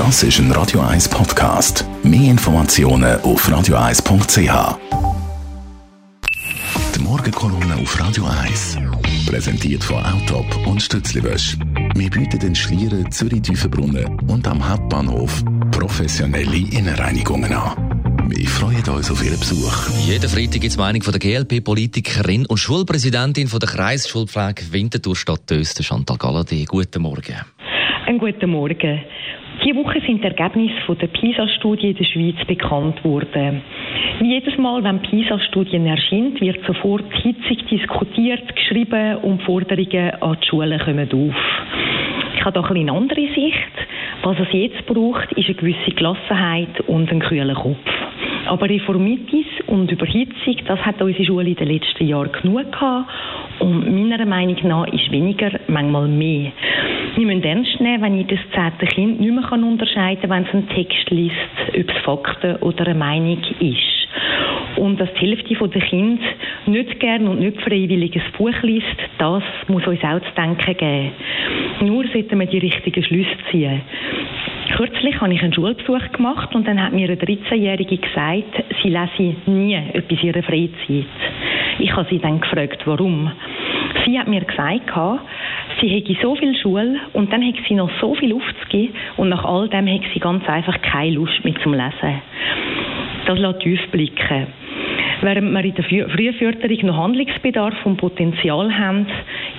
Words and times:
Das 0.00 0.22
ist 0.22 0.38
ein 0.38 0.50
Radio 0.52 0.80
1 0.80 1.10
Podcast. 1.10 1.84
Mehr 2.02 2.30
Informationen 2.30 3.20
auf 3.20 3.46
radio1.ch. 3.46 4.78
Die 6.94 7.00
Morgenkolumne 7.00 7.76
auf 7.76 8.00
Radio 8.00 8.24
1. 8.24 8.78
Präsentiert 9.26 9.84
von 9.84 10.02
Autop 10.02 10.66
und 10.66 10.80
Stützliwösch. 10.80 11.58
Wir 11.94 12.08
bieten 12.08 12.38
den 12.38 12.54
Schlieren 12.54 13.12
Zürich-Tiefenbrunnen 13.12 14.18
und 14.20 14.48
am 14.48 14.66
Hauptbahnhof 14.66 15.44
professionelle 15.70 16.56
Innenreinigungen 16.56 17.52
an. 17.52 18.26
Wir 18.30 18.48
freuen 18.48 18.88
uns 18.88 19.10
auf 19.10 19.22
Ihren 19.22 19.38
Besuch. 19.38 19.90
Jeden 20.06 20.30
Freitag 20.30 20.62
gibt 20.62 20.72
es 20.72 20.78
Meinung 20.78 21.02
von 21.02 21.12
der 21.12 21.20
GLP-Politikerin 21.20 22.46
und 22.46 22.56
Schulpräsidentin 22.56 23.48
von 23.48 23.60
der 23.60 23.68
Kreisschulpflege 23.68 24.72
Winterthur 24.72 25.14
Stadt 25.14 25.52
Chantal 25.78 26.16
Galladay. 26.16 26.64
Guten 26.64 27.02
Morgen. 27.02 27.36
Einen 28.06 28.18
guten 28.18 28.50
Morgen. 28.50 29.00
Diese 29.62 29.76
Woche 29.76 30.00
sind 30.00 30.22
die 30.22 30.26
Ergebnisse 30.26 30.96
der 31.00 31.06
PISA-Studie 31.08 31.90
in 31.90 31.96
der 31.96 32.04
Schweiz 32.04 32.36
bekannt 32.46 33.04
worden. 33.04 33.62
Wie 34.20 34.32
jedes 34.32 34.56
Mal, 34.56 34.82
wenn 34.82 35.00
PISA-Studien 35.00 35.86
erscheint, 35.86 36.40
wird 36.40 36.64
sofort 36.66 37.12
hitzig 37.22 37.66
diskutiert, 37.66 38.56
geschrieben 38.56 39.16
und 39.18 39.42
Forderungen 39.42 40.10
an 40.20 40.36
die 40.42 40.46
Schulen 40.48 40.80
kommen 40.80 41.08
auf. 41.12 41.36
Ich 42.36 42.44
habe 42.44 42.58
doch 42.58 42.70
eine 42.70 42.90
andere 42.90 43.28
Sicht. 43.34 43.72
Was 44.22 44.38
es 44.38 44.52
jetzt 44.52 44.86
braucht, 44.86 45.30
ist 45.32 45.46
eine 45.46 45.54
gewisse 45.54 45.90
Gelassenheit 45.90 46.80
und 46.86 47.10
ein 47.12 47.20
kühler 47.20 47.54
Kopf. 47.54 47.76
Aber 48.46 48.68
Reformitis 48.68 49.46
und 49.66 49.90
Überhitzung, 49.92 50.56
das 50.66 50.80
hat 50.80 51.00
unsere 51.02 51.24
Schule 51.24 51.50
in 51.50 51.54
den 51.54 51.68
letzten 51.68 52.06
Jahren 52.06 52.32
genug 52.32 52.72
gehabt. 52.72 53.10
Und 53.60 53.94
meiner 53.94 54.24
Meinung 54.24 54.56
nach 54.64 54.86
ist 54.88 55.10
weniger 55.12 55.50
manchmal 55.68 56.08
mehr. 56.08 56.52
Wir 57.16 57.26
müssen 57.26 57.42
ernst 57.42 57.80
nehmen, 57.80 58.02
wenn 58.02 58.16
jedes 58.16 58.38
zehnte 58.54 58.86
Kind 58.86 59.20
nicht 59.20 59.32
mehr 59.32 59.52
unterscheiden 59.52 60.22
kann, 60.22 60.30
wenn 60.30 60.44
es 60.44 60.54
einen 60.54 60.68
Text 60.68 61.10
liest, 61.10 61.34
ob 61.68 61.90
es 61.90 62.02
Fakten 62.04 62.56
oder 62.56 62.86
eine 62.86 62.98
Meinung 62.98 63.38
ist. 63.58 64.00
Und 64.76 65.00
dass 65.00 65.12
die 65.14 65.26
Hälfte 65.26 65.68
der 65.68 65.82
Kinder 65.82 66.22
nicht 66.66 67.00
gern 67.00 67.26
und 67.26 67.40
nicht 67.40 67.60
freiwillig 67.60 68.14
ein 68.14 68.22
Buch 68.38 68.62
liest, 68.62 68.86
das 69.18 69.42
muss 69.68 69.86
uns 69.86 70.02
auch 70.02 70.20
zu 70.20 70.34
denken 70.36 70.76
geben. 70.76 71.12
Nur 71.82 72.06
sollten 72.08 72.38
wir 72.38 72.46
die 72.46 72.58
richtigen 72.58 73.02
Schlüsse 73.02 73.36
ziehen. 73.50 73.82
Kürzlich 74.76 75.20
habe 75.20 75.34
ich 75.34 75.42
einen 75.42 75.52
Schulbesuch 75.52 76.12
gemacht 76.12 76.54
und 76.54 76.66
dann 76.66 76.80
hat 76.82 76.92
mir 76.92 77.08
eine 77.08 77.16
13-Jährige 77.16 77.98
gesagt, 77.98 78.64
sie 78.82 78.88
lese 78.88 79.36
nie 79.50 79.74
etwas 79.74 80.22
in 80.22 80.28
ihrer 80.28 80.42
Freizeit. 80.42 81.06
Ich 81.78 81.94
habe 81.94 82.06
sie 82.08 82.18
dann 82.18 82.40
gefragt, 82.40 82.82
warum. 82.86 83.30
Sie 84.04 84.18
hat 84.18 84.28
mir 84.28 84.42
gesagt, 84.42 84.90
sie 85.80 85.88
hätte 85.88 86.16
so 86.22 86.34
viel 86.36 86.54
Schule 86.56 86.96
und 87.12 87.32
dann 87.32 87.42
hätte 87.42 87.60
sie 87.68 87.74
noch 87.74 87.90
so 88.00 88.14
viel 88.14 88.34
aufzugeben 88.34 88.94
und 89.16 89.28
nach 89.30 89.44
all 89.44 89.68
dem 89.68 89.86
hätte 89.86 90.06
sie 90.12 90.20
ganz 90.20 90.46
einfach 90.48 90.80
keine 90.82 91.12
Lust 91.12 91.44
mehr 91.44 91.54
zum 91.62 91.72
Lesen. 91.72 92.22
Das 93.26 93.38
lässt 93.38 93.60
tief 93.60 93.80
blicken. 93.90 94.46
Während 95.22 95.52
wir 95.52 95.64
in 95.64 95.74
der 95.74 95.84
Frühförderung 95.84 96.86
noch 96.86 96.96
Handlungsbedarf 96.96 97.74
und 97.84 97.98
Potenzial 97.98 98.76
haben, 98.76 99.06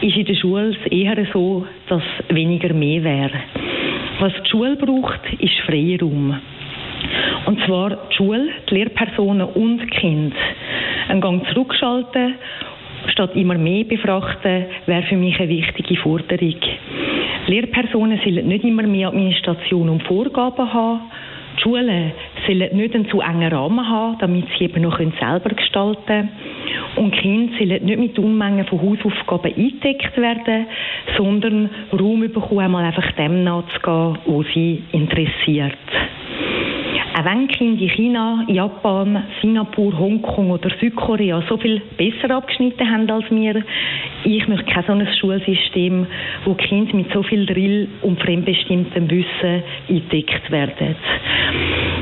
ist 0.00 0.16
in 0.16 0.24
der 0.24 0.34
Schule 0.34 0.74
eher 0.90 1.26
so, 1.32 1.66
dass 1.88 2.02
weniger 2.28 2.72
mehr 2.72 3.04
wäre. 3.04 3.40
Was 4.18 4.32
die 4.44 4.50
Schule 4.50 4.76
braucht, 4.76 5.20
ist 5.38 5.58
Freiraum. 5.66 6.38
Und 7.46 7.60
zwar 7.66 7.90
die 7.90 8.16
Schule, 8.16 8.48
die 8.70 8.74
Lehrpersonen 8.74 9.46
und 9.48 9.78
die 9.78 9.86
Kinder. 9.86 10.36
Ein 11.08 11.20
Gang 11.20 11.46
zurückschalten, 11.48 12.34
statt 13.08 13.34
immer 13.34 13.58
mehr 13.58 13.84
befrachten, 13.84 14.66
wäre 14.86 15.02
für 15.02 15.16
mich 15.16 15.38
eine 15.38 15.48
wichtige 15.48 15.96
Forderung. 15.96 16.56
Lehrpersonen 17.46 18.20
sollen 18.24 18.46
nicht 18.46 18.64
immer 18.64 18.84
mehr 18.84 19.08
Administration 19.08 19.88
und 19.88 20.02
Vorgaben 20.04 20.72
haben. 20.72 21.00
Die 21.56 21.62
Schulen 21.62 22.12
sollen 22.46 22.76
nicht 22.76 22.94
einen 22.94 23.08
zu 23.08 23.20
engen 23.20 23.52
Rahmen 23.52 23.88
haben, 23.88 24.16
damit 24.18 24.46
sie 24.56 24.64
eben 24.64 24.82
noch 24.82 24.98
selber 24.98 25.50
gestalten 25.50 26.04
können. 26.06 26.28
Und 26.96 27.12
Kinder 27.12 27.52
sollen 27.58 27.84
nicht 27.84 27.98
mit 27.98 28.18
Unmengen 28.18 28.66
von 28.66 28.80
Hausaufgaben 28.80 29.52
eingedeckt 29.54 30.16
werden, 30.16 30.66
sondern 31.16 31.70
Raum 31.92 32.20
bekommen, 32.20 32.60
einmal 32.60 32.84
einfach 32.84 33.10
dem 33.12 33.44
nachzugehen, 33.44 34.18
was 34.26 34.46
sie 34.54 34.82
interessiert. 34.92 35.76
Auch 37.22 37.26
wenn 37.26 37.46
Kinder 37.46 37.80
in 37.82 37.88
China, 37.90 38.44
Japan, 38.48 39.24
Singapur, 39.40 39.96
Hongkong 39.96 40.50
oder 40.50 40.70
Südkorea 40.80 41.42
so 41.48 41.56
viel 41.56 41.80
besser 41.96 42.34
abgeschnitten 42.34 42.90
haben 42.90 43.08
als 43.08 43.30
wir, 43.30 43.62
ich 44.24 44.48
möchte 44.48 44.64
kein 44.64 44.84
so 44.84 44.92
ein 44.92 45.06
Schulsystem, 45.20 46.06
wo 46.44 46.54
Kinder 46.54 46.96
mit 46.96 47.12
so 47.12 47.22
viel 47.22 47.46
Drill 47.46 47.88
und 48.02 48.20
fremdbestimmtem 48.20 49.08
Wissen 49.08 49.62
eingedeckt 49.88 50.50
werden. 50.50 50.96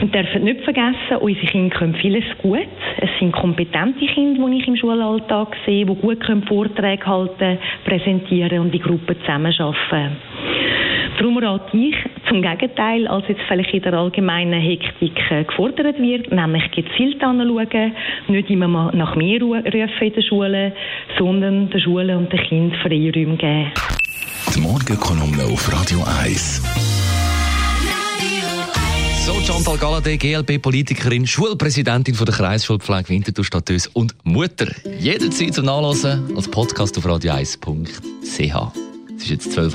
Wir 0.00 0.08
dürfen 0.08 0.44
nicht 0.44 0.62
vergessen, 0.62 1.16
unsere 1.20 1.46
Kinder 1.46 1.76
können 1.76 1.94
vieles 1.94 2.24
gut. 2.42 2.66
Es 2.98 3.10
sind 3.20 3.32
kompetente 3.32 4.06
Kinder, 4.06 4.48
die 4.48 4.58
ich 4.58 4.66
im 4.66 4.76
Schulalltag 4.76 5.56
sehe, 5.64 5.86
die 5.86 5.94
gut 5.94 6.24
Vorträge 6.48 7.06
halten, 7.06 7.58
präsentieren 7.84 8.58
und 8.60 8.74
in 8.74 8.82
Gruppen 8.82 9.16
zusammenarbeiten. 9.20 10.16
Darum 11.18 11.38
rate 11.38 11.76
ich 11.76 11.94
zum 12.28 12.42
Gegenteil, 12.42 13.06
als 13.06 13.26
jetzt 13.28 13.42
vielleicht 13.48 13.72
in 13.72 13.82
der 13.82 13.94
allgemeinen 13.94 14.60
Hektik 14.60 15.18
äh, 15.30 15.44
gefordert 15.44 15.98
wird, 15.98 16.32
nämlich 16.32 16.70
gezielt 16.70 17.22
anschauen, 17.22 17.92
nicht 18.28 18.50
immer 18.50 18.68
mal 18.68 18.94
nach 18.94 19.16
mehr 19.16 19.40
rufen 19.40 19.64
in 19.64 20.12
der 20.12 20.22
Schule, 20.22 20.72
sondern 21.18 21.70
den 21.70 21.80
Schulen 21.80 22.16
und 22.16 22.32
den 22.32 22.40
Kindern 22.40 22.78
Freiräume 22.80 23.36
geben. 23.36 23.72
Die 24.54 24.60
Morgenkolumne 24.60 25.44
auf 25.44 25.72
Radio 25.72 25.98
1. 26.22 26.62
So, 29.26 29.32
Chantal 29.40 29.78
Galladay, 29.78 30.18
GLP-Politikerin, 30.18 31.26
Schulpräsidentin 31.26 32.14
von 32.14 32.26
der 32.26 32.34
Kreisschulpflege 32.34 33.08
Winterthur 33.08 33.44
Stadt 33.44 33.70
und 33.94 34.14
Mutter. 34.22 34.66
Jederzeit 34.98 35.54
zum 35.54 35.64
Nachlesen 35.64 36.36
als 36.36 36.46
Podcast 36.50 36.98
auf 36.98 37.06
radio1.ch. 37.06 38.78
Es 39.16 39.22
ist 39.22 39.30
jetzt 39.30 39.52
12 39.52 39.74